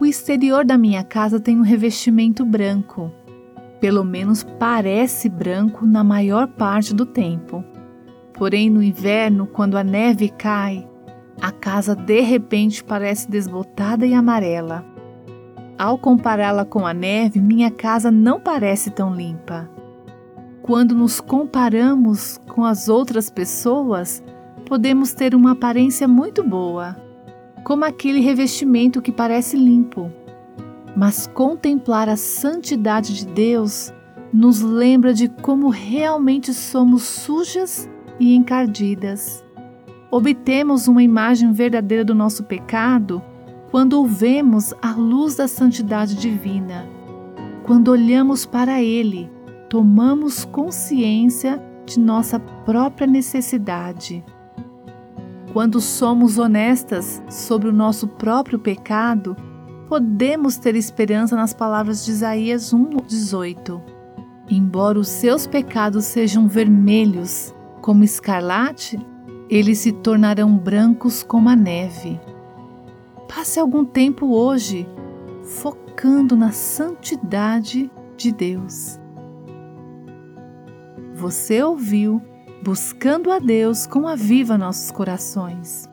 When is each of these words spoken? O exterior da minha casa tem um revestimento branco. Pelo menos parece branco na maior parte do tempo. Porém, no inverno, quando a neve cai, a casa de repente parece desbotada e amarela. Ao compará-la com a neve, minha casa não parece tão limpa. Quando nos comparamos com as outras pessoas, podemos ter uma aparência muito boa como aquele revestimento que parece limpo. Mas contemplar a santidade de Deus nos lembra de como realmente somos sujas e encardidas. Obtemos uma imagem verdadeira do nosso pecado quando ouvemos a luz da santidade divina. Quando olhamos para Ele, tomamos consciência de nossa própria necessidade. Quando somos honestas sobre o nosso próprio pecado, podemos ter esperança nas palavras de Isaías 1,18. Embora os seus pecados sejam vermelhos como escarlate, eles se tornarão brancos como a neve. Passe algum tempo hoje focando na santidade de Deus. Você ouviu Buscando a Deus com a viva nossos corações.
O 0.00 0.06
exterior 0.06 0.64
da 0.64 0.78
minha 0.78 1.04
casa 1.04 1.38
tem 1.38 1.58
um 1.58 1.62
revestimento 1.62 2.42
branco. 2.42 3.12
Pelo 3.82 4.02
menos 4.02 4.42
parece 4.42 5.28
branco 5.28 5.84
na 5.84 6.02
maior 6.02 6.48
parte 6.48 6.94
do 6.94 7.04
tempo. 7.04 7.62
Porém, 8.32 8.70
no 8.70 8.82
inverno, 8.82 9.46
quando 9.46 9.76
a 9.76 9.84
neve 9.84 10.30
cai, 10.30 10.88
a 11.38 11.52
casa 11.52 11.94
de 11.94 12.22
repente 12.22 12.82
parece 12.82 13.30
desbotada 13.30 14.06
e 14.06 14.14
amarela. 14.14 14.86
Ao 15.78 15.98
compará-la 15.98 16.64
com 16.64 16.86
a 16.86 16.94
neve, 16.94 17.38
minha 17.38 17.70
casa 17.70 18.10
não 18.10 18.40
parece 18.40 18.90
tão 18.90 19.14
limpa. 19.14 19.68
Quando 20.62 20.94
nos 20.94 21.20
comparamos 21.20 22.38
com 22.48 22.64
as 22.64 22.88
outras 22.88 23.28
pessoas, 23.28 24.22
podemos 24.64 25.12
ter 25.12 25.34
uma 25.34 25.52
aparência 25.52 26.08
muito 26.08 26.42
boa 26.42 27.09
como 27.64 27.84
aquele 27.84 28.20
revestimento 28.20 29.02
que 29.02 29.12
parece 29.12 29.56
limpo. 29.56 30.10
Mas 30.96 31.26
contemplar 31.26 32.08
a 32.08 32.16
santidade 32.16 33.14
de 33.14 33.26
Deus 33.26 33.92
nos 34.32 34.60
lembra 34.60 35.12
de 35.12 35.28
como 35.28 35.68
realmente 35.68 36.52
somos 36.52 37.02
sujas 37.02 37.88
e 38.18 38.34
encardidas. 38.34 39.44
Obtemos 40.10 40.88
uma 40.88 41.02
imagem 41.02 41.52
verdadeira 41.52 42.04
do 42.04 42.14
nosso 42.14 42.44
pecado 42.44 43.22
quando 43.70 43.94
ouvemos 43.94 44.74
a 44.82 44.92
luz 44.92 45.36
da 45.36 45.46
santidade 45.46 46.16
divina. 46.16 46.88
Quando 47.64 47.88
olhamos 47.88 48.44
para 48.44 48.82
Ele, 48.82 49.30
tomamos 49.68 50.44
consciência 50.44 51.62
de 51.86 52.00
nossa 52.00 52.40
própria 52.40 53.06
necessidade. 53.06 54.24
Quando 55.52 55.80
somos 55.80 56.38
honestas 56.38 57.20
sobre 57.28 57.68
o 57.68 57.72
nosso 57.72 58.06
próprio 58.06 58.56
pecado, 58.56 59.36
podemos 59.88 60.56
ter 60.56 60.76
esperança 60.76 61.34
nas 61.34 61.52
palavras 61.52 62.04
de 62.04 62.12
Isaías 62.12 62.72
1,18. 62.72 63.82
Embora 64.48 64.98
os 64.98 65.08
seus 65.08 65.48
pecados 65.48 66.04
sejam 66.04 66.46
vermelhos 66.46 67.52
como 67.80 68.04
escarlate, 68.04 69.04
eles 69.48 69.78
se 69.78 69.90
tornarão 69.90 70.56
brancos 70.56 71.24
como 71.24 71.48
a 71.48 71.56
neve. 71.56 72.20
Passe 73.28 73.58
algum 73.58 73.84
tempo 73.84 74.26
hoje 74.26 74.88
focando 75.42 76.36
na 76.36 76.52
santidade 76.52 77.90
de 78.16 78.30
Deus. 78.30 79.00
Você 81.14 81.60
ouviu 81.60 82.22
Buscando 82.62 83.32
a 83.32 83.38
Deus 83.38 83.86
com 83.86 84.06
a 84.06 84.14
viva 84.14 84.58
nossos 84.58 84.90
corações. 84.90 85.89